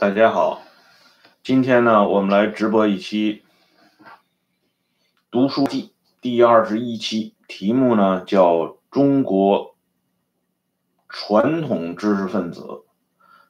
[0.00, 0.62] 大家好，
[1.42, 3.42] 今天呢，我们来直播一期
[5.30, 5.82] 《读书记》
[6.22, 8.54] 第二十一期，题目呢叫
[8.90, 9.76] 《中国
[11.06, 12.64] 传统知识分子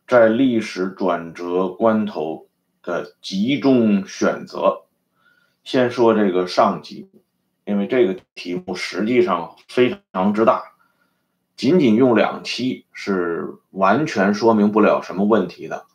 [0.08, 2.48] 在历史转折关头
[2.82, 4.58] 的集中选择》。
[5.62, 7.08] 先说这个上集，
[7.64, 10.64] 因为这个题目实际上非常之大。
[11.54, 15.86] 仅仅用两期是完全说明不了什么问题的，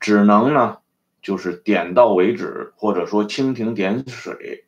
[0.00, 0.78] 只能呢
[1.20, 4.64] 就是点到为止，或者说蜻蜓点水，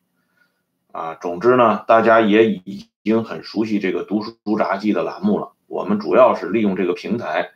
[0.92, 5.52] 啊，总之呢，大家也已经很熟悉这个读书杂记的栏目了。
[5.66, 7.50] 我们主要是利用这个平台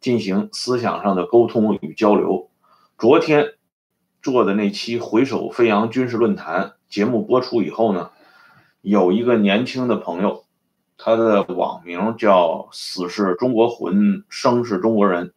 [0.00, 2.48] 进行思想上的沟通与交流。
[2.96, 3.54] 昨天
[4.22, 8.10] 做的那期回首飞扬军事论坛节目播出以后呢，
[8.80, 10.44] 有一个年轻的朋友。
[10.98, 15.34] 他的网名叫“死是中国魂，生是中国人”，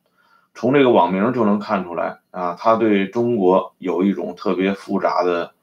[0.59, 5.53] 从这个网名就能看出来啊，他对中国有一种特别复杂的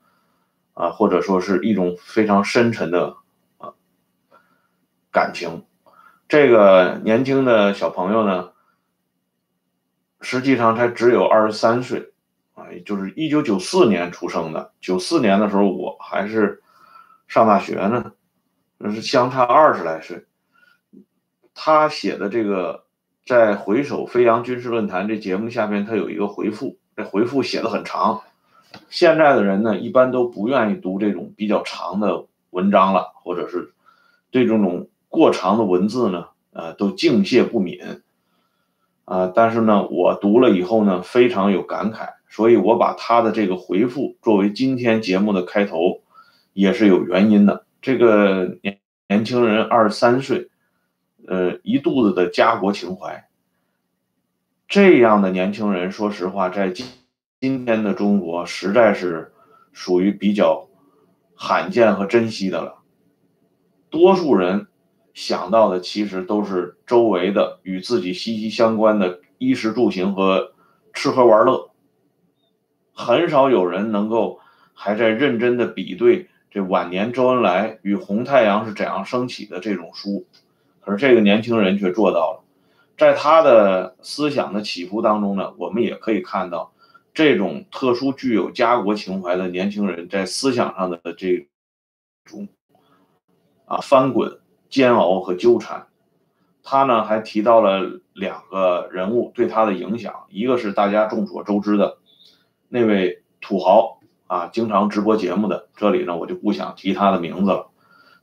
[0.73, 3.15] 啊，或者说是一种非常深沉的
[3.59, 3.75] 啊
[5.13, 5.67] 感情。
[6.29, 8.53] 这个年轻的小朋友呢，
[10.23, 12.15] 实际上才只有二十三岁
[12.55, 14.73] 啊，就是一九九四年出生的。
[14.81, 16.63] 九四年的时候，我还是
[17.29, 18.13] 上大学呢。
[18.79, 20.25] 那是相差二十来岁，
[21.53, 22.86] 他写的这个
[23.27, 28.23] 在《回首飞扬军事论坛》这节目下面，他有一个回复，这回复写的很长。
[28.89, 33.73] 现在的人呢，一般都不愿意读这种比较长的文章了，或者是
[34.31, 37.81] 对这种过长的文字呢，呃，都敬谢不敏。
[39.07, 46.01] 啊，但是呢，我读了以后呢，非常有感慨，所以我把他的这个回复作为今天节目的开头，
[46.53, 47.65] 也是有原因的。
[47.83, 50.49] 这个年年轻人二十三岁，
[51.27, 53.29] 呃，一肚子的家国情怀。
[54.69, 56.87] 这样的年轻人，说实话，在今
[57.41, 59.33] 今天的中国，实在是
[59.73, 60.69] 属于比较
[61.35, 62.79] 罕见和珍惜的了。
[63.91, 64.67] 多数人
[65.15, 70.53] 想到的，其实都是周围的与自己息息相关的衣食住行和
[70.93, 71.71] 吃喝玩乐，
[72.93, 74.41] 很少有人能够
[74.75, 76.29] 还在认真的比对。
[76.51, 80.27] 这晚年周恩来与红太阳是怎样升起的这种书，
[80.87, 82.45] 可是这个年轻人却做到了。
[82.97, 86.73] 在他的思想的起伏当中呢，我们也可以看到，
[87.13, 91.49] 这种特殊具有家国情怀的年轻人在思想上的这
[92.25, 92.47] 种
[93.65, 94.39] 啊翻滚、
[94.71, 95.89] 煎熬和纠缠。
[96.63, 101.99] 他呢还提到了两个人物对他的影响，一个是大家众所周知的
[102.69, 103.99] 那位土豪。
[104.29, 107.69] 啊，经常直播节目的，这里呢我就不想提他的名字了。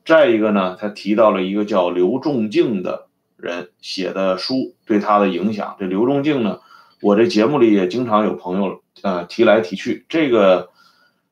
[0.05, 5.75] 再一个呢，他提到了一个叫刘仲敬的人写的书对他的影响。
[5.79, 6.59] 这刘仲敬呢，
[7.01, 10.05] 我这节目里也经常有朋友呃提来提去。
[10.09, 10.69] 这个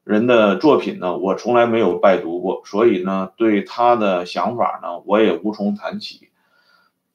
[0.04, 6.30] 人的作品呢，我从来没有拜读过，所以呢，对他的想法呢，我也无从谈起。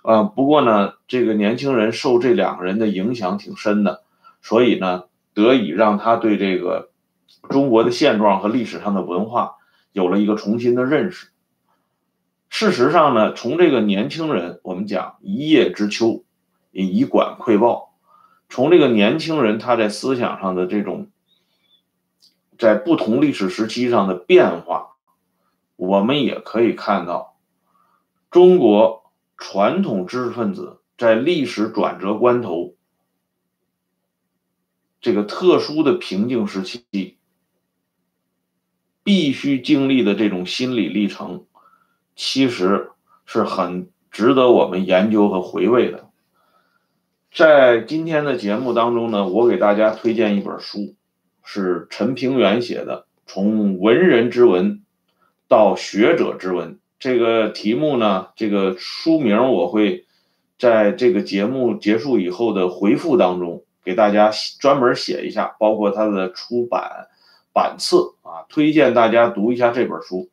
[0.02, 4.02] 呃，不过呢，这个年轻人受这两个人的影响挺深的，
[4.42, 6.90] 所以呢，得以让他对这个。
[7.48, 9.52] 中国的现状和历史上的文化
[9.92, 11.28] 有了一个重新的认识。
[12.58, 16.24] 事实上呢，从这个年轻人，我们讲一叶知秋，
[16.72, 17.94] 以管窥豹。
[18.48, 21.10] 从这个年轻人他在思想上的这种，
[22.56, 24.96] 在不同历史时期上的变化，
[25.76, 27.36] 我们也可以看到，
[28.30, 32.74] 中国传统知识分子在历史转折关头，
[35.02, 37.18] 这个特殊的瓶颈时期。
[39.04, 41.44] 必须经历的这种心理历程，
[42.16, 42.90] 其实
[43.24, 46.08] 是很值得我们研究和回味的。
[47.32, 50.94] 在今天的节目当中呢，我给大家推荐一本书，
[51.44, 54.82] 是陈平原写的《从文人之文
[55.46, 56.74] 到学者之文》。
[56.98, 60.06] 这个题目呢，这个书名我会
[60.58, 67.08] 在这个节目结束以后的回复当中给大家专门写一下，包括它的出版。
[67.52, 70.28] 版次啊，推荐大家读一下这本书。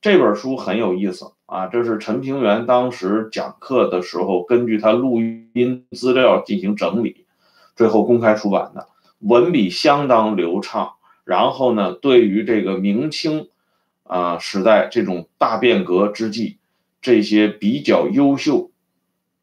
[0.00, 7.26] 这本书很有意思啊，这是陈平原当时讲课的时候，根据他录音资料进行整理，
[7.76, 8.88] 最后公开出版的。
[9.18, 10.94] 文笔相当流畅，
[11.24, 13.48] 然后呢，对于这个明清
[14.04, 16.56] 啊时代这种大变革之际，
[17.02, 18.70] 这些比较优秀、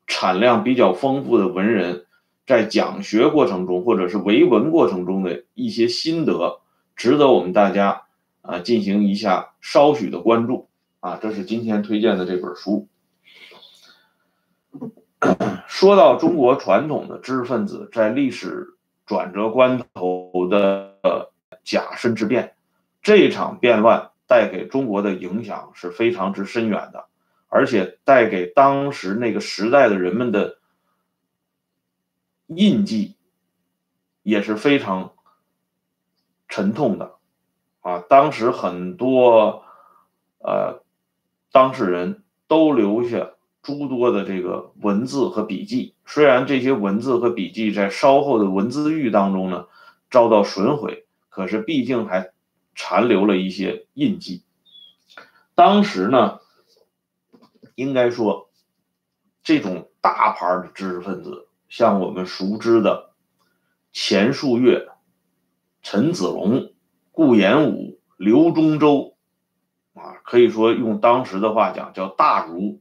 [0.08, 2.08] 产量比较丰富的文人，
[2.48, 6.62] 在讲学过程中或者是为文过程中的一些心得。
[6.96, 8.07] 值得我们大家
[8.48, 10.70] 啊进行一下稍许的关注
[11.02, 12.88] 啊，这是今天推荐的这本书。
[15.68, 20.96] 说到中国传统的知识分子在历史转折关头的
[21.64, 22.56] 甲申之变，
[23.02, 27.06] 这场变乱带给中国的影响是非常之深远的，
[27.50, 30.60] 而且带给当时那个时代的人们的
[32.48, 33.16] 印记
[34.24, 35.14] 也是非常
[36.48, 37.17] 沉痛的
[37.88, 38.04] 啊！
[38.10, 39.64] 当时很多
[40.40, 40.84] 呃
[41.54, 43.32] 当事人都留下。
[43.64, 49.68] 诸多的这个文字和笔记，虽然这些文字和笔记在稍后的文字狱当中呢
[50.10, 52.32] 遭到损毁，可是毕竟还
[52.78, 54.46] 残留了一些印记。
[55.54, 56.40] 当时呢，
[57.76, 58.50] 应该说，
[59.44, 63.10] 这种大牌的知识分子，像我们熟知的
[63.92, 64.88] 钱树月、
[65.82, 66.72] 陈子龙、
[67.18, 69.18] 顾炎武、刘忠周，
[69.96, 72.80] 啊，可以说用当时的话讲叫大儒。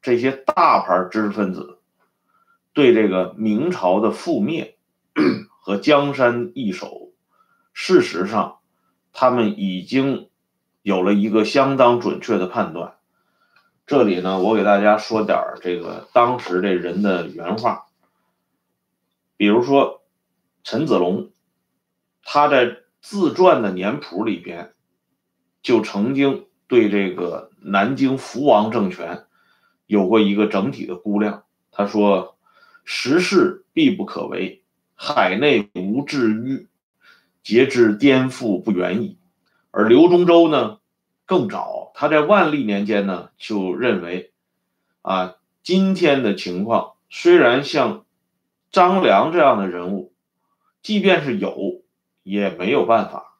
[0.00, 1.78] 这些大牌知识分子
[2.72, 4.78] 对这个明朝的覆灭
[5.60, 7.12] 和江山易手，
[7.74, 8.60] 事实上，
[9.12, 10.30] 他们已经
[10.80, 12.94] 有了一个相当准确的判断。
[13.84, 17.88] 这里呢，我给大家说点这个当时这人的原话，
[19.36, 20.02] 比如说
[20.62, 21.30] 陈子龙，
[22.22, 24.72] 他在自传的年谱里边
[25.62, 29.26] 就曾经对这个南京福王政权。
[29.86, 32.38] 有过一个整体的估量，他说
[32.82, 34.62] ：“时势必不可为，
[34.94, 36.66] 海内无治愈，
[37.42, 39.18] 节之颠覆不远矣。”
[39.70, 40.78] 而刘忠洲呢，
[41.26, 44.32] 更早，他在万历年间呢就认为，
[45.02, 48.06] 啊，今天的情况虽然像
[48.72, 50.14] 张良这样的人物，
[50.80, 51.83] 即便是有，
[52.24, 53.38] 也没有办法。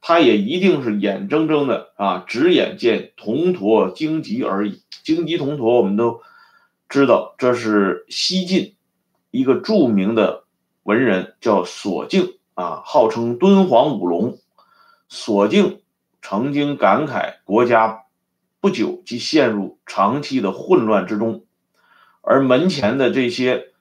[0.00, 4.84] 他也一定是眼睁睁的啊，只眼见铜驼荆棘而已。
[5.02, 6.20] 荆棘铜驼，我们都
[6.88, 8.76] 知道，这是西晋
[9.32, 10.44] 一个著名的
[10.84, 14.38] 文人，叫索敬啊，号称敦煌五龙。
[15.08, 15.80] 索敬
[16.22, 18.04] 曾经感慨，国家
[18.60, 21.44] 不久即陷入长期的混乱之中，
[22.20, 23.72] 而门前的这些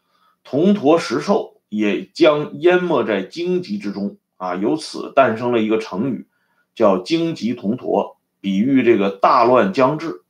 [0.44, 4.18] 铜驼石兽也将淹没在荆棘之中。
[4.38, 6.28] 啊，由此诞生了一个成语，
[6.76, 10.24] 叫“荆棘铜驼”，比喻这个大乱将至。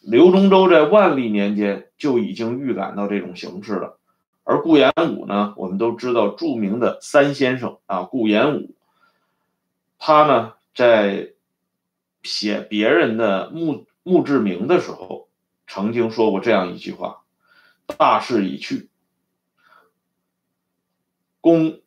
[0.00, 3.98] 刘忠周在万历年间就已经预感到这种形势了，
[4.44, 8.74] 而顾炎武呢，我们都知道著名的三先生啊，顾炎武，
[9.98, 11.34] 他呢在
[12.22, 15.28] 写别人的墓墓志铭的时候，
[15.66, 17.22] 曾经说过这样一句话
[17.98, 18.88] ：“大势已去，
[21.42, 21.80] 公。”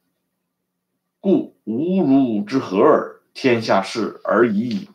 [1.24, 3.22] 故无如之何耳？
[3.34, 4.90] 天下事而已矣。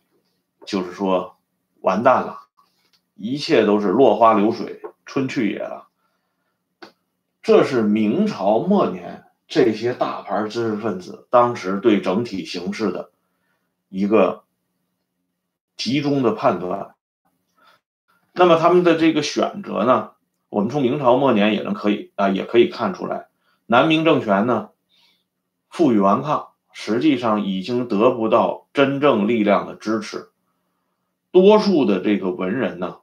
[0.67, 1.39] 就是说，
[1.81, 2.41] 完蛋了，
[3.15, 5.89] 一切都是落花流水，春去也了。
[7.41, 13.11] 这是明朝末年这些大牌知识分子当时对整体形势的
[13.89, 14.45] 一个
[15.79, 16.95] 集中的判断。
[18.35, 20.11] 那么他们的这个选择呢？
[20.51, 23.29] 我们从明朝末年也能可以啊，也可以看出来，
[23.65, 24.69] 南明政权呢。
[25.69, 30.29] 负隅顽抗，实际上已经得不到真正力量的支持。
[31.31, 32.99] 多数的这个文人呢，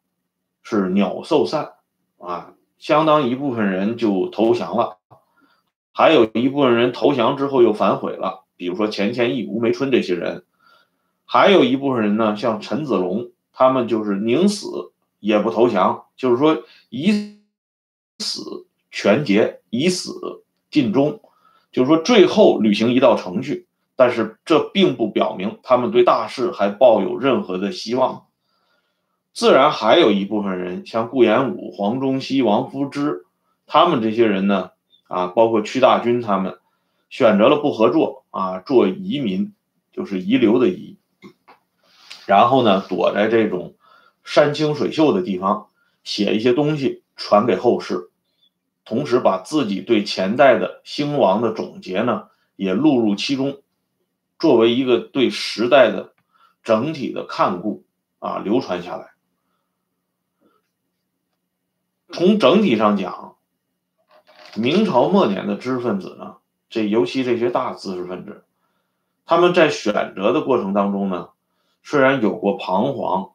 [0.63, 1.73] 是鸟兽散
[2.17, 4.97] 啊，相当一部分人就投降了，
[5.91, 10.43] 还有一部分人投降之后又反悔了，比如说钱谦益、吴梅春这些人，
[11.23, 17.39] 还有一部分人呢，像陈子龙，他们就是宁死也不投降，就是说以
[18.19, 21.21] 死全节，以死尽忠。
[21.75, 23.67] 就是说，最后履行一道程序，
[23.97, 28.27] 但是这并不表明他们对大事还抱有任何的希望。
[29.33, 33.25] 自然还有一部分人，像顾炎武、黄宗羲、王夫之，
[33.67, 34.69] 他们这些人呢，
[35.09, 36.59] 啊，包括屈大均他们，
[37.09, 39.51] 选择了不合作啊，做移民，
[39.91, 40.97] 就是遗留的遗，
[42.25, 43.75] 然后呢，躲在这种
[44.23, 45.67] 山清水秀的地方，
[46.05, 48.11] 写一些东西传给后世。
[48.85, 53.63] 同时，把自己对前代的兴亡的总结呢，也录入其中，
[54.37, 56.13] 作为一个对时代的
[56.61, 57.83] 整体的看顾
[58.19, 59.13] 啊，流传下来。
[62.11, 63.35] 从整体上讲，
[64.55, 66.37] 明朝末年的知识分子呢，
[66.69, 68.45] 这尤其这些大知识分子，
[69.25, 71.29] 他们在选择的过程当中呢，
[71.81, 73.31] 虽然有过彷徨，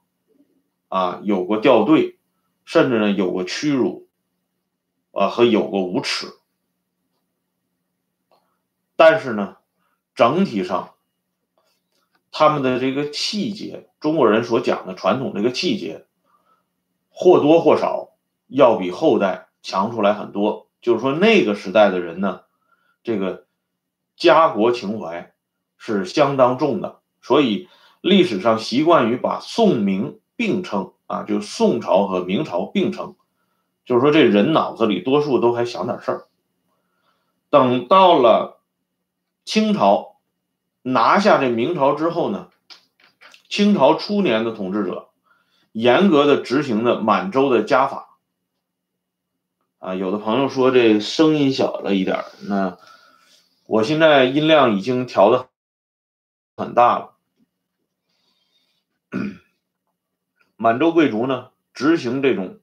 [0.89, 2.19] 啊，有过掉队，
[2.65, 4.07] 甚至呢有过屈辱。
[5.13, 6.27] 啊，和有过无耻，
[8.97, 9.57] 但是呢，
[10.15, 10.95] 整体上，
[12.31, 16.07] 他们的这个气节，中国人所讲的传统这个气节，
[17.11, 18.11] 或多或少
[18.47, 20.69] 要比后代强出来很多。
[20.81, 22.43] 就是说那个时代的人呢，
[23.03, 23.47] 这个
[24.17, 25.35] 家国情怀
[25.77, 27.69] 是相当重的，所以
[28.01, 33.17] 历史上习惯于把宋明并称啊，就宋朝和明朝并称，
[33.85, 36.27] 就是说这人脑子里多数都还想点事儿。
[37.49, 38.61] 等到了
[39.45, 40.21] 清朝
[40.83, 42.49] 拿下这明朝之后呢，
[43.49, 45.09] 清朝初年的统治者
[45.73, 48.19] 严格的执行的满洲的家法。
[49.81, 52.79] 啊，有的朋友说这声音小了一点那
[53.67, 55.49] 我现在音量已经调的
[56.57, 57.15] 很大了。
[60.57, 62.60] 满洲贵族呢，执行这种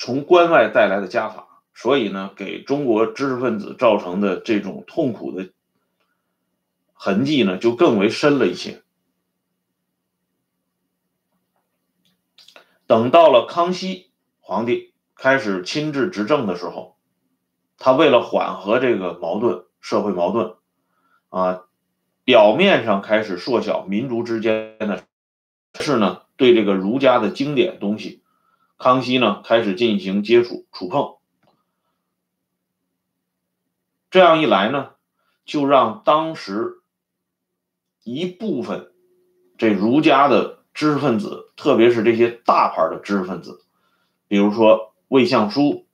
[0.00, 5.50] 从关外带来的家法，所以呢，给中国知识分子造成的这种痛苦的
[6.94, 8.82] 痕迹呢，就更为深了一些。
[12.86, 14.88] 等到了康熙皇帝。
[15.22, 16.96] 开始亲自执政的时候，
[17.76, 20.54] 他为了缓和这个矛盾，社会矛盾，
[21.28, 21.64] 啊，
[22.24, 25.04] 表面上开始缩小民族之间的，
[25.78, 28.19] 是呢，对这个儒家的经典东西，
[28.80, 31.18] 康熙呢开始进行接触触碰，
[34.10, 34.90] 这样一来呢，
[35.44, 36.80] 就让当时
[38.02, 38.90] 一部分
[39.56, 43.64] 这儒家的知识分子，特别是这些大牌的知识分子，
[44.26, 44.88] 比如说。
[45.10, 45.88] 魏相书，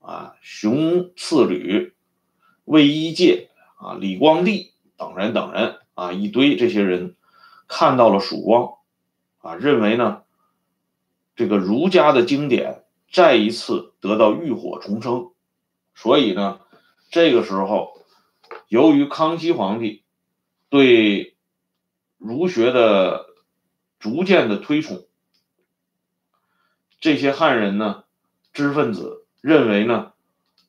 [0.00, 1.94] 啊，熊次履、
[2.64, 7.14] 魏一介，啊，李光地等人等人，啊，一堆这些人
[7.68, 8.78] 看到了曙光，
[9.38, 10.24] 啊，认为呢，
[11.36, 15.30] 这个儒家的经典再一次得到浴火重生，
[15.94, 16.60] 所以呢，
[17.10, 18.04] 这个时候，
[18.66, 20.02] 由于康熙皇帝
[20.68, 21.36] 对
[22.18, 23.26] 儒学的
[24.00, 25.06] 逐渐的推崇，
[26.98, 28.02] 这些汉人呢。
[28.52, 30.14] 知识分子认为呢，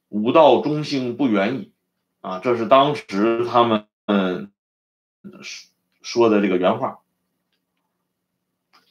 [0.10, 1.72] 武道中兴不远矣，
[2.20, 4.52] 啊，这是当时他们嗯
[6.02, 7.00] 说的这个原话。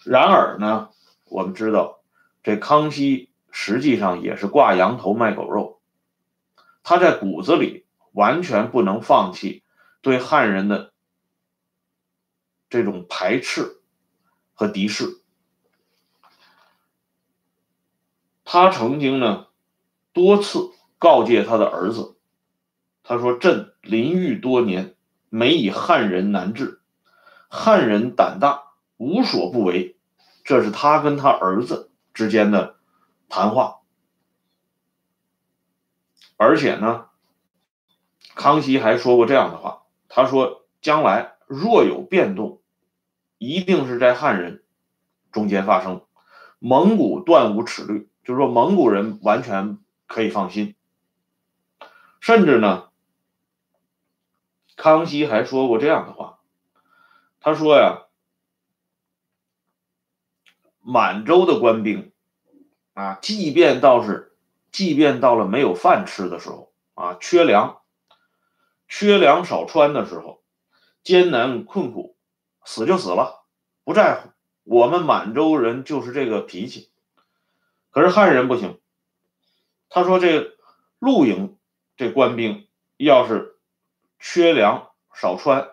[0.02, 0.88] 然而呢，
[1.28, 2.00] 我们知道
[2.42, 5.80] 这康熙实际上也是挂羊头卖狗肉，
[6.82, 9.62] 他在骨子里完全不能放弃
[10.00, 10.92] 对汉人的
[12.70, 13.80] 这种排斥
[14.54, 15.20] 和敌视。
[18.44, 19.48] 他曾经呢，
[20.12, 22.16] 多次告诫他的儿子，
[23.02, 24.94] 他说：“朕临狱多年，
[25.28, 26.80] 每以汉人难治，
[27.48, 29.95] 汉人胆大，无所不为。”
[30.46, 32.76] 这是他跟他儿子之间的
[33.28, 33.80] 谈话。
[36.36, 37.06] 而且呢，
[38.36, 42.62] 康熙还说过这样的话：“他说，将来若有变动，
[43.38, 44.62] 一定是在汉人
[45.32, 46.06] 中间发生，
[46.60, 50.76] 蒙古断无耻虑。”就是说，蒙古人完全可以放心。
[52.20, 52.90] 甚至呢，
[54.76, 56.38] 康熙还说过这样的话，
[57.40, 58.05] 他说呀，
[60.88, 62.12] 满洲的官兵
[62.94, 64.36] 啊，即便到是，
[64.70, 67.80] 即便到了没有饭吃的时候啊，缺粮、
[68.86, 70.44] 缺粮少穿的时候，
[71.02, 72.14] 艰难困苦，
[72.64, 73.42] 死就死了，
[73.82, 74.30] 不在乎。
[74.62, 76.88] 我们满洲人就是这个脾气。
[77.90, 78.78] 可是汉人不行，
[79.88, 80.56] 他说这
[81.00, 81.58] 露营
[81.96, 83.58] 这官兵要是
[84.20, 85.70] 缺粮少穿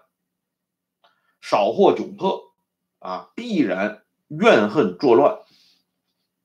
[1.40, 2.52] 少获窘迫
[2.98, 4.03] 啊，必然
[4.40, 5.40] 怨恨作乱。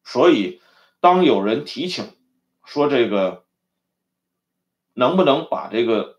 [0.05, 0.61] 所以
[1.01, 2.15] 当有人提请
[2.65, 3.45] 说这个
[4.95, 6.19] 能不能把这个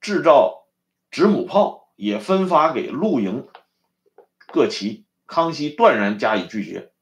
[0.00, 0.66] 制造
[1.10, 3.46] 子母炮也分发给露营
[4.46, 6.92] 各旗，康熙断然加以拒绝。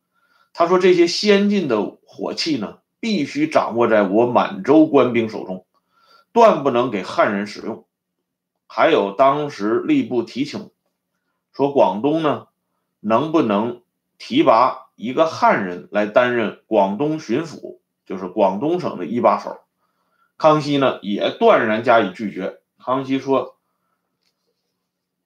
[0.52, 5.66] 他说：“这些先进的火器呢，必须掌握在我满洲官兵手中，
[6.30, 7.86] 断不能给汉人使用。
[8.66, 10.70] 还有当时吏部提请，
[11.52, 12.48] 说广东呢，
[13.02, 13.82] 能不能
[14.16, 19.60] 提拔一个汉人来担任广东巡抚，就是广东省的一把手？
[20.38, 22.60] 康熙呢，也断然加以拒绝。
[22.78, 23.56] 康熙说，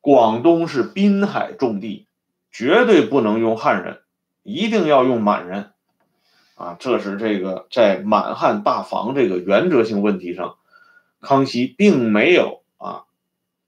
[0.00, 2.08] 广东是滨海重地，
[2.50, 4.00] 绝对不能用汉人。”
[4.48, 5.72] 一定要用满人，
[6.54, 10.54] 啊，这是这个在满汉大防这个原则性问题上，
[11.20, 13.06] 康熙并没有啊，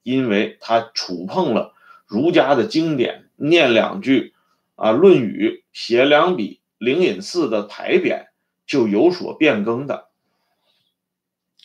[0.04, 1.74] 因为他触碰了
[2.06, 4.35] 儒家的经典，念两句
[4.76, 8.26] 啊《论语》，写两笔灵隐寺的牌匾
[8.66, 10.09] 就有所变更的，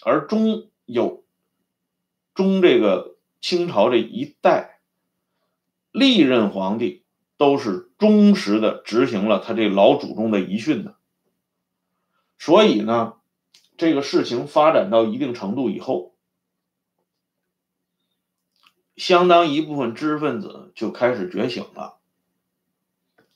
[0.03, 1.23] 而中有
[2.33, 4.79] 中这个清朝这一代
[5.91, 7.01] 历任皇帝。
[7.35, 10.95] 都是忠实的执行了他这老祖宗的遗训的，
[12.37, 13.15] 所以呢，
[13.75, 16.12] 这个事情发展到一定程度以后，
[19.03, 21.97] 相当一部分知识分子就开始觉醒了。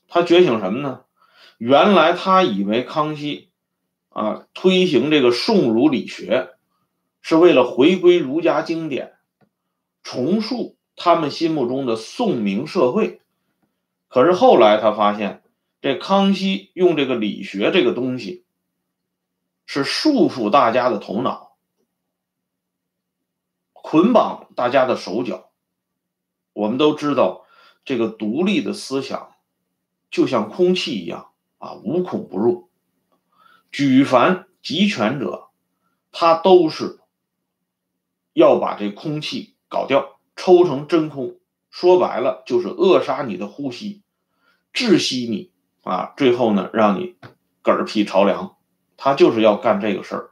[0.08, 1.04] 他觉醒什么呢？
[1.58, 3.50] 原来他以为康熙
[4.08, 6.54] 啊推行这个宋儒理学，
[7.20, 9.18] 是为了回归儒家经典，
[10.02, 13.20] 重塑他们心目中的宋明社会。
[14.08, 15.42] 可是后来他发现，
[15.82, 18.42] 这康熙用这个理学这个东西，
[19.66, 21.58] 是束缚大家的头脑，
[23.74, 25.47] 捆绑大家的手脚。
[26.58, 27.46] 我们都知道，
[27.84, 29.30] 这个独立的思想
[30.10, 32.68] 就像空气一样啊，无孔不入。
[33.70, 35.50] 举凡集权者，
[36.10, 36.98] 他都是
[38.32, 41.36] 要把这空气搞掉，抽成真空。
[41.70, 44.02] 说白了就是扼杀你的呼吸，
[44.74, 45.52] 窒息你
[45.84, 46.12] 啊！
[46.16, 47.14] 最后呢，让你
[47.62, 48.56] 嗝屁朝凉。
[48.96, 50.30] 他就是要干这个事儿。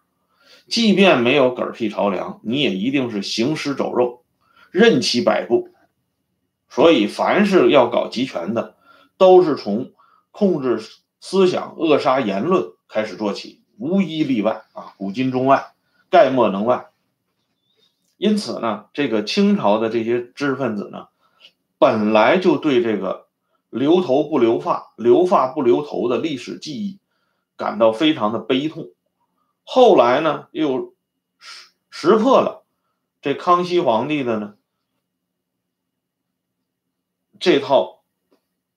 [0.66, 4.24] 即便没有嗝屁朝凉，你也一定是行尸走肉，
[4.72, 5.68] 任其摆布。
[6.76, 8.76] 所以，凡是要搞集权的，
[9.16, 9.92] 都是从
[10.30, 10.78] 控制
[11.20, 14.92] 思想、扼杀言论开始做起，无一例外啊！
[14.98, 15.72] 古今中外，
[16.10, 16.90] 概莫能外。
[18.18, 21.08] 因此呢，这个清朝的这些知识分子呢。
[21.78, 23.28] 本来就对这个
[23.70, 26.98] 留头不留发、留发不留头的历史记忆
[27.56, 28.90] 感到非常的悲痛，
[29.64, 30.92] 后来呢又
[31.38, 32.66] 识识破了
[33.22, 34.56] 这康熙皇帝的呢
[37.38, 38.02] 这套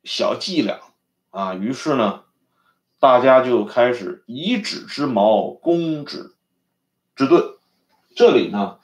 [0.03, 0.79] 小伎俩
[1.29, 2.23] 啊，于是呢
[2.99, 6.35] 大家就开始以指之矛攻指
[7.15, 7.55] 之盾。
[8.15, 8.79] 这里呢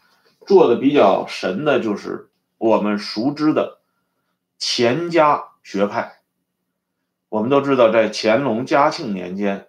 [0.45, 3.79] 做的比较神的就是我们熟知的。
[4.57, 6.21] 钱家学派，
[7.27, 9.67] 我们都知道，在乾隆、嘉庆年间，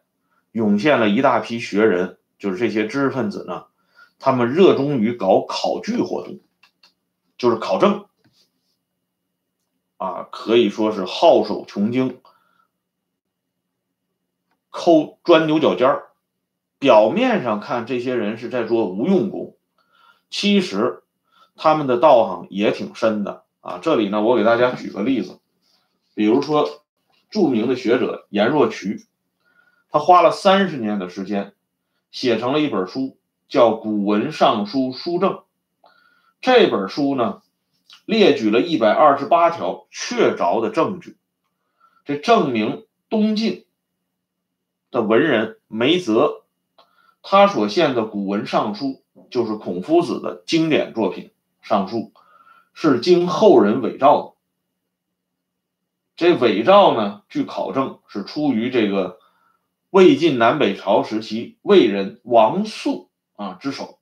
[0.52, 3.66] 涌现了一大批学人，就是这些知识分子呢，
[4.20, 6.38] 他们热衷于搞考据活动，
[7.36, 8.05] 就是考证，
[9.96, 12.20] 啊，可以说是好手穷经，
[14.70, 16.08] 抠钻牛角尖儿。
[16.78, 19.56] 表面上看，这些人是在做无用功，
[20.28, 21.02] 其实
[21.56, 23.44] 他们的道行也挺深的。
[23.60, 25.40] 啊，这里呢，我给大家举个例子，
[26.14, 26.84] 比如说
[27.30, 29.06] 著名的学者颜若渠，
[29.90, 31.54] 他花了三十年的时间，
[32.10, 33.16] 写成了一本书，
[33.48, 35.32] 叫《古文尚书书证》。
[36.42, 37.40] 这本书呢，
[38.06, 41.18] 列举了一百二十八条确凿的证据，
[42.06, 43.66] 这证明东晋
[44.90, 46.44] 的文人梅泽，
[47.22, 51.24] 他所献的《古文尚书》就是孔夫子的经典作品
[51.60, 51.96] 《尚书》。
[52.78, 54.32] 是经后人伪造的。
[56.14, 59.18] 这伪造呢，据考证是出于这个
[59.88, 63.95] 魏晋南北朝时期魏人王肃啊之手。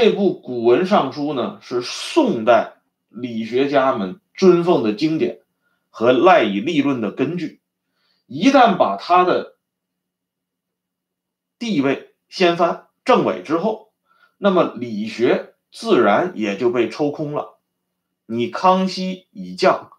[0.00, 2.74] 这部古文尚书呢，是宋代
[3.08, 5.40] 理学家们尊奉的经典
[5.90, 7.60] 和赖以立论的根据。
[8.28, 9.56] 一旦把他的
[11.58, 13.90] 地位掀翻政委之后，
[14.36, 15.54] 那么理学。
[15.72, 17.58] 自然也就被抽空了。
[18.24, 19.90] 你康熙以降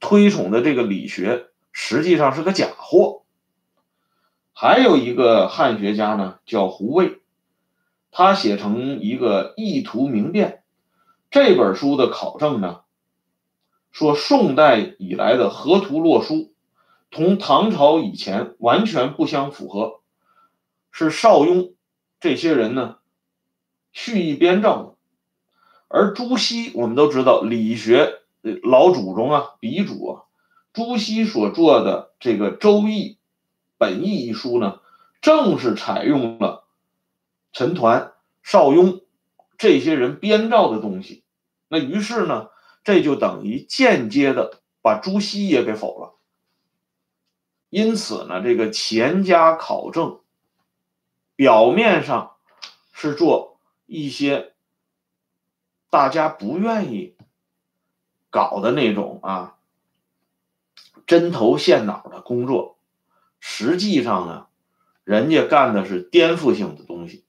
[0.00, 3.22] 推崇的这个理学，实际上是个假货。
[4.54, 7.20] 还有一个汉学家呢，叫胡渭，
[8.14, 10.50] 他写成一个《意图明辨》
[11.30, 12.82] 这本书的考证呢，
[13.90, 16.52] 说宋代以来的河图洛书，
[17.10, 20.00] 同唐朝以前完全不相符合，
[20.90, 21.72] 是邵雍
[22.20, 22.98] 这些人呢
[23.92, 24.94] 蓄意编造的。
[25.88, 28.20] 而朱熹，我们都知道理学
[28.62, 30.22] 老祖宗啊，鼻祖啊，
[30.74, 33.16] 朱熹所做的这个《周易
[33.78, 34.80] 本义》一书呢，
[35.22, 36.61] 正是采用了
[37.52, 38.12] 陈抟、
[38.42, 39.02] 邵雍
[39.58, 41.24] 这些人编造的东西。
[41.68, 42.48] 那于是呢，
[42.84, 46.14] 这就等于间接的把朱熹也给否了。
[47.68, 50.20] 因此呢，这个钱家考证
[51.36, 52.36] 表面上
[52.92, 54.50] 是做一些。
[55.90, 57.14] 大家不愿意
[58.30, 59.58] 搞的那种啊，
[61.06, 62.78] 针头线脑的工作，
[63.40, 64.46] 实际上呢，
[65.04, 67.26] 人家干的是颠覆性的东西，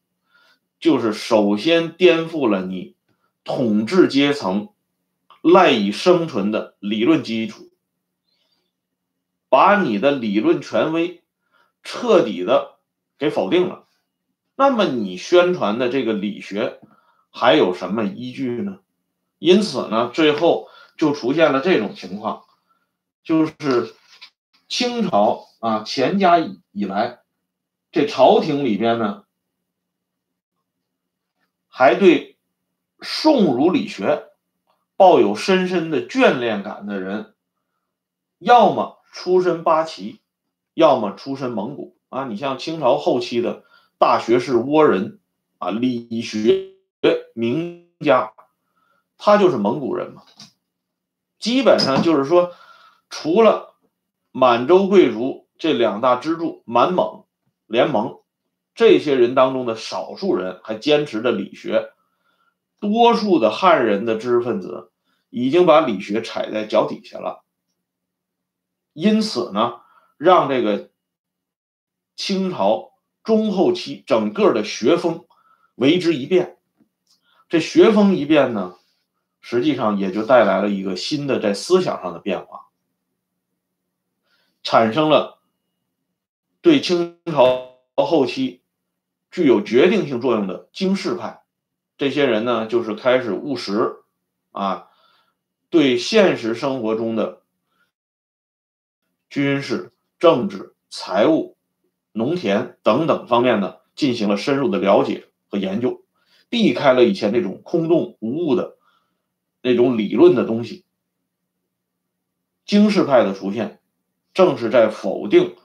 [0.83, 2.97] 就是首先颠覆了你
[3.45, 4.67] 统治阶层
[5.41, 7.71] 赖以生存的理论基础，
[9.47, 11.23] 把你的理论权威
[11.83, 12.79] 彻底的
[13.17, 13.87] 给否定了。
[14.57, 16.81] 那么你宣传的这个理学。
[17.35, 18.77] 还有什么依据呢？
[19.39, 20.67] 因此呢，最后
[20.97, 22.43] 就出现了这种情况，
[23.23, 23.95] 就是
[24.67, 27.21] 清朝啊，乾家以来，
[27.91, 29.23] 这朝廷里边呢，
[31.75, 32.37] 还对
[33.01, 34.27] 宋儒理学
[34.95, 37.33] 抱有深深的眷恋感的人，
[38.37, 40.21] 要么出身八旗，
[40.75, 42.25] 要么出身蒙古啊。
[42.25, 43.63] 你像清朝后期的
[43.97, 45.19] 大学士倭人
[45.57, 46.75] 啊，理学
[47.33, 48.33] 名家，
[49.17, 50.21] 他就是蒙古人嘛。
[51.39, 52.51] 基本上就是说，
[53.09, 53.73] 除了
[54.31, 57.25] 满洲贵族这两大支柱满蒙
[57.65, 58.19] 联盟，
[58.75, 61.91] 这些人当中的少数人还坚持着理学，
[62.79, 64.91] 多数的汉人的知识分子
[65.29, 67.43] 已经把理学踩在脚底下了。
[68.93, 69.81] 因此呢，
[70.17, 70.89] 让这个
[72.15, 75.25] 清朝中后期整个的学风
[75.75, 76.57] 为之一变。
[77.49, 78.75] 这学风一变呢？
[79.45, 82.69] 实际上也就带来了一个新的在思想上的变化，
[84.63, 85.41] 产生了
[86.61, 88.62] 对清朝后期
[89.33, 91.41] 具有决定性作用的经世派。
[91.97, 93.95] 这些人呢，就是开始务实
[94.51, 94.89] 啊，
[95.71, 97.41] 对现实生活中的
[99.31, 101.57] 军事、政治、财务、
[102.11, 106.03] 农田等等方面呢，进行了深入的了解和研究，
[106.49, 108.77] 避开了以前那种空洞无物的。
[109.63, 110.83] 那种理论的东西，
[112.65, 113.79] 经世派的出现，
[114.33, 115.55] 正是在否定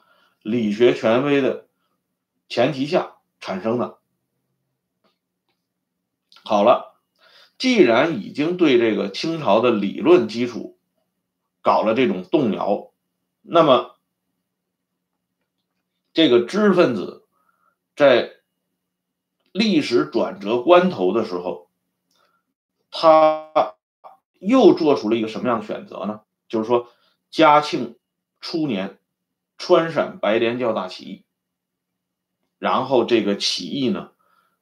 [0.40, 1.66] 理学权威的
[2.48, 3.98] 前提下产生的。
[6.44, 6.98] 好了，
[7.58, 10.78] 既然已经对这个清朝的理论基础
[11.62, 12.92] 搞了这种动摇，
[13.42, 13.96] 那么
[16.12, 17.26] 这个知识分子
[17.96, 18.32] 在
[19.52, 21.68] 历史转折关头的时候，
[22.90, 23.74] 他。
[24.40, 26.20] 又做出了一个什么样的选择呢？
[26.48, 26.86] 就是说，
[27.28, 27.98] 嘉庆
[28.40, 29.00] 初年，
[29.56, 31.24] 川陕白莲教大起义，
[32.58, 34.10] 然后这个起义呢，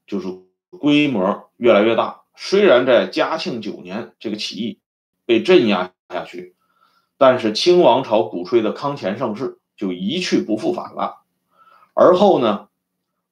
[0.06, 0.28] 就是
[0.70, 2.22] 规模越来越大。
[2.36, 4.80] 虽然在嘉庆九年，这个起义
[5.24, 6.54] 被镇压下去，
[7.16, 11.22] 但是清王朝鼓吹的康乾盛世就一去不复返了。
[11.94, 12.68] 而后呢，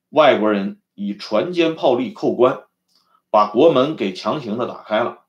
[0.09, 2.63] 外国人以船坚炮利扣关，
[3.31, 5.25] 把国门给强行的打开了。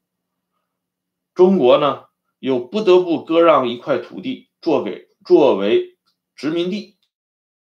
[1.33, 2.05] 中国呢，
[2.39, 5.97] 又不得不割让一块土地，做给作为
[6.33, 6.95] 殖民地，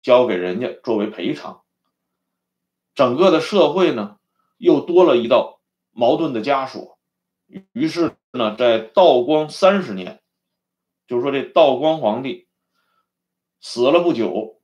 [0.01, 1.63] 交给人家作为赔偿。
[2.95, 4.17] 整个的社会呢，
[4.57, 5.61] 又多了一道
[5.93, 6.99] 矛盾的枷锁。
[7.73, 10.21] 于是呢，在道光三十年，
[11.07, 12.47] 就是说这道光皇帝
[13.61, 14.61] 死了不久，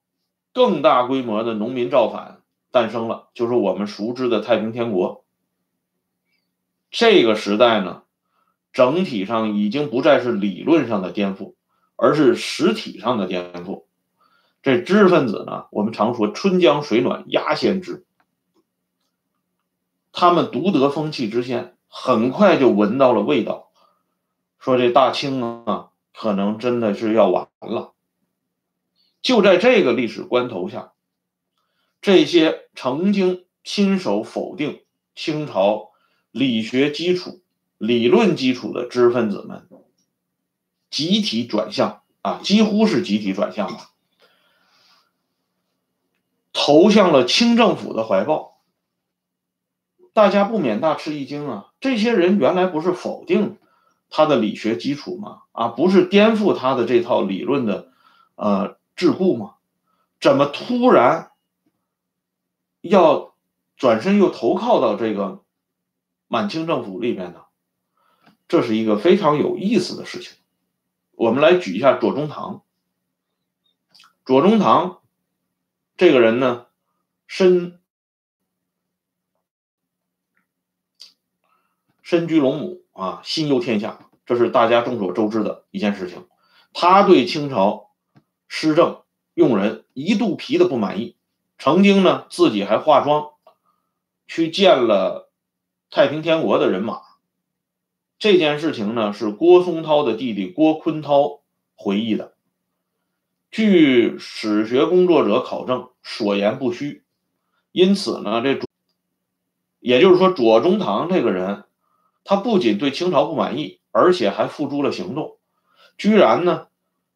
[0.52, 5.24] 更大规模的农民造反诞生了，就是我们熟知的太平天国。
[6.90, 8.02] 这个时代呢。
[8.72, 11.54] 整体上已经不再是理论上的颠覆，
[11.96, 13.86] 而是实体上的颠覆。
[14.62, 18.06] 这知识分子呢，我们常说“春江水暖鸭先知”，
[20.20, 23.70] 他们独得风气之先，很快就闻到了味道，
[24.58, 27.94] 说这大清啊，可能真的是要完了。
[29.22, 30.92] 就在这个历史关头下，
[32.02, 34.82] 这些曾经亲手否定
[35.14, 35.92] 清朝
[36.32, 37.40] 理学基础。
[37.78, 39.66] 理论基础的知识分子们
[40.90, 43.88] 集体转向啊，几乎是集体转向了，
[46.52, 48.49] 投向了清政府的怀抱。
[50.12, 51.72] 大家不免大吃一惊啊！
[51.80, 53.58] 这些人原来不是否定
[54.08, 55.42] 他的理学基础吗？
[55.52, 57.90] 啊，不是颠覆他的这套理论的
[58.34, 59.54] 呃桎梏吗？
[60.20, 61.30] 怎么突然
[62.82, 63.34] 要
[63.76, 65.42] 转身又投靠到这个
[66.28, 67.42] 满清政府里边呢？
[68.48, 70.36] 这是一个非常有意思的事情。
[71.12, 72.62] 我们来举一下左宗棠。
[74.24, 75.00] 左宗棠
[75.96, 76.66] 这个人呢，
[77.26, 77.79] 身
[82.10, 86.26] 身居龙母啊，心忧天下，这是大家众所周知的一件事情。
[86.72, 87.92] 他对清朝
[88.48, 91.14] 施政用人一肚皮的不满意，
[91.56, 93.28] 曾经呢自己还化妆
[94.26, 95.30] 去见了
[95.88, 97.00] 太平天国的人马。
[98.18, 101.42] 这件事情呢，是郭松涛的弟弟郭坤涛
[101.76, 102.32] 回忆的。
[103.52, 107.04] 据史学工作者考证，所言不虚。
[107.70, 108.60] 因此呢，这
[109.78, 111.62] 也就是说，左宗棠这个人，
[112.30, 115.38] 他不仅对清朝不满意，而且还付诸了行动，
[115.98, 116.68] 居然呢，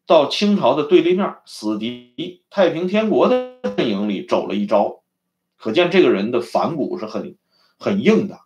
[0.05, 5.03] 到清朝的对立面死敌太平天国的阵营里走了一招，
[5.57, 7.37] 可见这个人的反骨是很
[7.79, 8.41] 很硬的。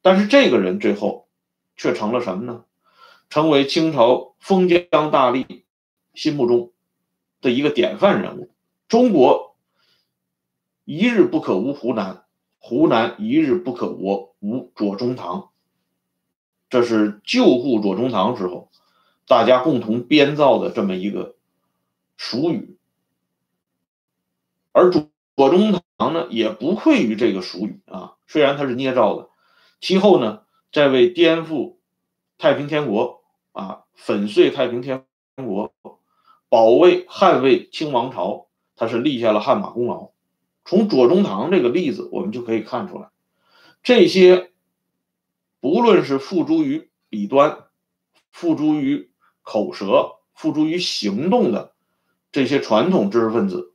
[0.00, 1.28] 但是这个人最后。
[1.76, 2.64] 却成了什么呢？
[3.30, 5.62] 成为清朝封疆大吏
[6.12, 6.72] 心目中
[7.40, 8.50] 的一个典范人物。
[8.86, 9.56] 中国
[10.84, 12.24] 一日不可无湖南，
[12.58, 15.49] 湖南一日不可无无左宗棠。
[16.70, 18.70] 这是救护左宗棠时候，
[19.26, 21.34] 大家共同编造的这么一个
[22.16, 22.78] 俗语。
[24.72, 29.28] 而左左宗棠呢，也不愧于这个俗语啊，虽然他是捏造的。
[29.80, 31.76] 其后呢，在为颠覆
[32.38, 35.04] 太平天国啊，粉碎太平天
[35.34, 35.72] 国，
[36.48, 40.10] 保卫捍卫清王朝，他是立下了汗马功劳。
[40.64, 43.08] 从左宗棠这个例子，我们就可以看出来，
[43.82, 44.49] 这些
[45.60, 47.64] 不论是付诸于笔端、
[48.30, 49.10] 付诸于
[49.42, 51.72] 口舌、付诸于行动的
[52.32, 53.72] 这些传统知识分子，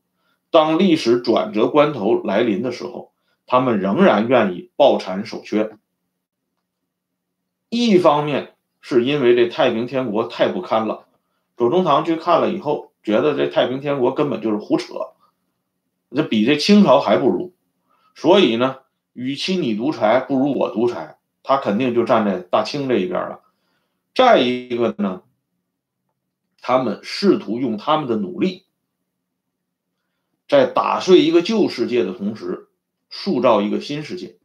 [0.50, 3.12] 当历史转折关头来临的时候，
[3.46, 5.78] 他们仍然愿意抱残守缺。
[7.70, 11.08] 一方面是因为这太平天国太不堪了，
[11.58, 14.94] 左宗棠去看了以后，觉得这太平天国根本就是胡扯，
[16.12, 17.54] 这比这清朝还不如，
[18.16, 18.78] 所以呢，
[19.14, 21.15] 与其你独裁，不如我独裁，
[21.46, 23.42] 他肯定就站在大清这一边了。
[24.16, 25.22] 再一个呢，
[26.60, 28.66] 他们试图用他们的努力，
[30.48, 32.68] 在打碎一个旧世界的同时，
[33.10, 34.40] 塑造一个新世界，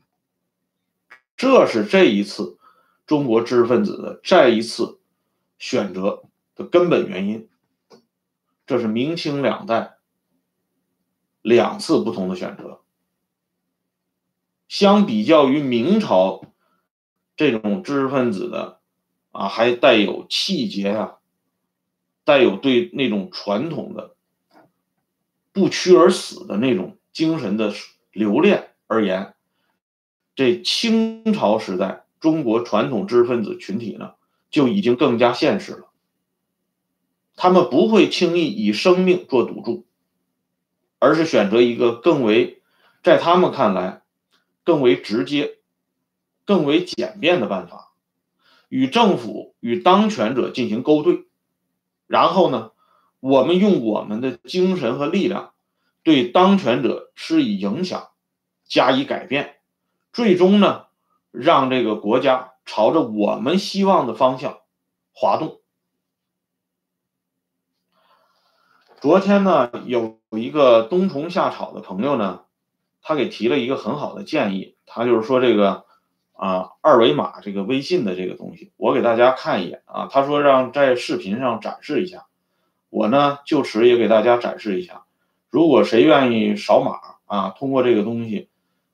[1.36, 2.58] 这是这一次。
[3.06, 5.00] 中国知识分子的再一次
[5.58, 6.22] 选择
[6.54, 7.48] 的根本原因，
[8.66, 9.96] 这是明清两代
[11.42, 12.82] 两次不同的选择。
[14.68, 16.44] 相比较于明朝
[17.40, 18.80] 这种知识分子的
[19.32, 21.16] 啊，还带有气节啊，
[22.22, 24.14] 带有对那种传统的
[25.50, 27.72] 不屈而死的那种精神的
[28.12, 29.32] 留恋而言，
[30.34, 32.04] 这清朝时代。
[32.20, 34.12] 中国传统知识分子群体呢，
[34.50, 35.88] 就已经更加现实了。
[37.36, 39.86] 他们不会轻易以生命做赌注，
[40.98, 42.60] 而是选择一个更为
[43.02, 44.02] 在他们看来
[44.62, 45.59] 更为直接、
[46.50, 47.92] 更为简便的办法，
[48.68, 51.28] 与政府、与当权者进行勾兑。
[52.08, 52.72] 然后呢，
[53.20, 55.52] 我们用我们的精神和力量
[56.02, 58.08] 对当权者施以影响，
[58.64, 59.58] 加以改变，
[60.12, 60.86] 最终呢。
[61.30, 64.58] 让这个国家朝着我们希望的方向
[65.12, 65.60] 滑动。
[69.00, 72.40] 昨天呢，有一个冬虫夏草的朋友呢，
[73.00, 75.86] 他给提了一个很好的建议，他就是说这个
[76.40, 80.08] 啊二维码这个微信的这个东西，我给大家看一眼啊。
[80.10, 82.24] 他说让在视频上展示一下，
[82.88, 85.02] 我呢就此也给大家展示一下。
[85.50, 88.48] 如果谁愿意扫码啊，通过这个东西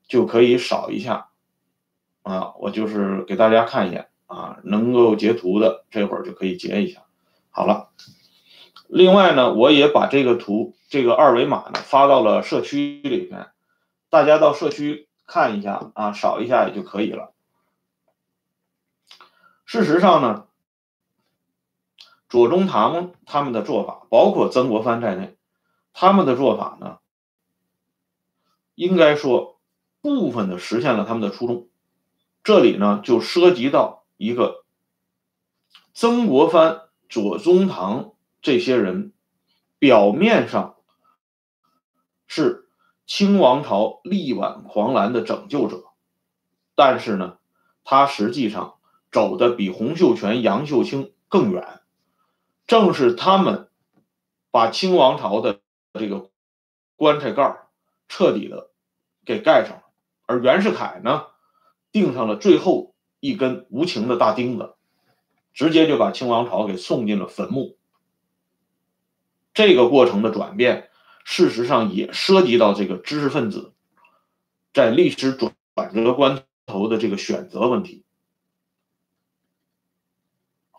[0.08, 1.28] 就可以扫一下。
[2.22, 7.02] 啊，我就是给大家看一眼啊，能够截图的这会儿就可以截一下。
[7.50, 7.90] 好了，
[8.88, 13.46] 另外呢，我也把这个图这个二维码呢发到了社区里面，
[14.10, 17.32] 大家到社区看一下啊，扫一下也就可以了。
[19.66, 20.46] 事实上呢，
[22.28, 25.36] 左宗棠他们的做法，包括曾国藩在内，
[25.92, 27.00] 他们的做法呢，
[28.76, 29.60] 应该说
[30.00, 31.68] 部分的实现了他们的初衷。
[32.44, 34.64] 这里呢，就涉及到一个
[35.92, 39.12] 曾国藩、左宗棠这些人，
[39.80, 40.76] 表面上
[42.28, 42.68] 是
[43.04, 45.86] 清王朝力挽狂澜的拯救者，
[46.76, 47.38] 但是呢，
[47.82, 48.75] 他实际上
[49.16, 51.80] 走的比洪秀全、杨秀清更远。
[52.66, 53.70] 正是他们
[54.50, 55.60] 把清王朝的
[55.94, 56.28] 这个
[56.96, 57.66] 棺材盖
[58.08, 58.68] 彻底的
[59.24, 59.84] 给盖上了，
[60.26, 61.28] 而袁世凯呢？
[61.92, 64.74] 钉上了最后一根无情的大钉子，
[65.54, 67.78] 直接就把清王朝给送进了坟墓。
[69.54, 70.90] 这个过程的转变，
[71.24, 73.72] 事实上也涉及到这个知识分子
[74.74, 78.04] 在历史转转折关头的这个选择问题。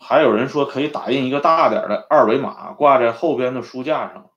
[0.07, 4.29] 还有人说可以打印一个大点的二维码挂在后边的书架上。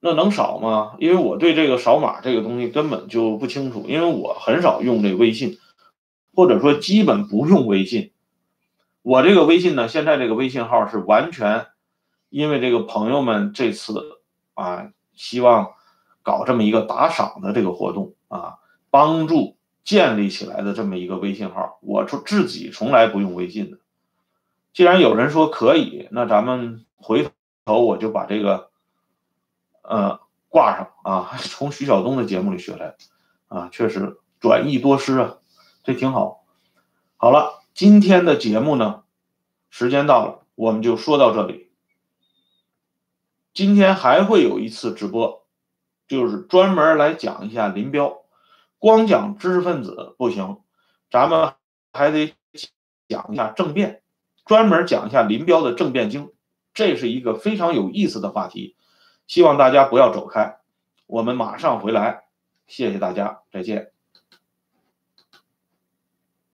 [0.00, 0.96] 那能扫吗？
[0.98, 5.60] 因为我对这个扫码这个东西根本就不清楚，因为我很少用这微信，
[6.34, 8.10] 或者说基本不用微信。
[9.02, 11.66] 我这个微信呢，现在这个微信号是完全
[12.28, 14.18] 因为这个朋友们这次
[14.54, 15.74] 啊，希望
[16.24, 18.58] 搞这么一个打赏的这个活动啊，
[18.90, 21.78] 帮助建立起来的这么一个微信号。
[21.82, 23.78] 我从自己从来不用微信的。
[24.72, 27.30] 既然有人说可以，那咱们回
[27.64, 28.68] 头我就把这个。
[29.90, 32.94] 呃，挂上啊， 从徐晓东的节目里学来
[33.46, 35.38] 啊，确实转益多师啊，
[35.82, 36.44] 这挺好。
[37.16, 39.04] 好了，今天的节目呢，
[39.70, 41.70] 时间到了，我们就说到这里。
[43.54, 45.46] 今天还会有一次直播，
[46.06, 48.24] 就是专门来讲一下林彪。
[48.78, 50.60] 光讲知识分子不行，
[51.10, 51.54] 咱们
[51.94, 52.34] 还得
[53.08, 54.02] 讲一下政变，
[54.48, 56.32] 专门讲一下林彪的政变经，
[56.72, 58.76] 这是一个非常有意思的话题，
[59.26, 60.56] 希望大家不要走开，
[61.06, 62.22] 我们马上回来，
[62.66, 63.97] 谢谢大家，再见。